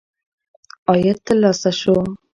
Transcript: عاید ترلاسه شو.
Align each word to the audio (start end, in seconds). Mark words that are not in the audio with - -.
عاید 0.89 1.17
ترلاسه 1.25 1.71
شو. 1.79 1.95